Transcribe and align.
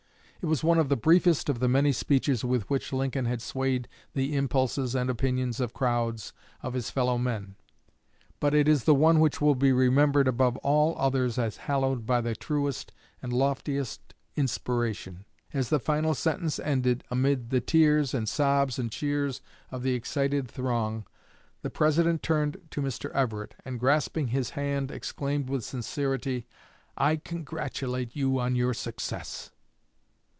It 0.43 0.47
was 0.47 0.63
one 0.63 0.79
of 0.79 0.89
the 0.89 0.97
briefest 0.97 1.49
of 1.49 1.59
the 1.59 1.67
many 1.67 1.91
speeches 1.91 2.43
with 2.43 2.67
which 2.67 2.91
Lincoln 2.91 3.25
had 3.25 3.43
swayed 3.43 3.87
the 4.15 4.35
impulses 4.35 4.95
and 4.95 5.07
opinions 5.07 5.59
of 5.59 5.71
crowds 5.71 6.33
of 6.63 6.73
his 6.73 6.89
fellow 6.89 7.19
men, 7.19 7.57
but 8.39 8.55
it 8.55 8.67
is 8.67 8.85
the 8.85 8.95
one 8.95 9.19
which 9.19 9.39
will 9.39 9.53
be 9.53 9.71
remembered 9.71 10.27
above 10.27 10.57
all 10.63 10.95
others 10.97 11.37
as 11.37 11.57
hallowed 11.57 12.07
by 12.07 12.21
the 12.21 12.35
truest 12.35 12.91
and 13.21 13.31
loftiest 13.31 14.15
inspiration. 14.35 15.25
As 15.53 15.69
the 15.69 15.79
final 15.79 16.15
sentence 16.15 16.57
ended, 16.57 17.03
amid 17.11 17.51
the 17.51 17.61
tears 17.61 18.11
and 18.15 18.27
sobs 18.27 18.79
and 18.79 18.89
cheers 18.91 19.41
of 19.69 19.83
the 19.83 19.93
excited 19.93 20.49
throng, 20.49 21.05
the 21.61 21.69
President 21.69 22.23
turned 22.23 22.57
to 22.71 22.81
Mr. 22.81 23.11
Everett, 23.11 23.53
and, 23.63 23.79
grasping 23.79 24.29
his 24.29 24.49
hand, 24.49 24.89
exclaimed 24.89 25.49
with 25.49 25.63
sincerity, 25.63 26.47
"I 26.97 27.17
congratulate 27.17 28.15
you 28.15 28.39
on 28.39 28.55
your 28.55 28.73
success." 28.73 29.51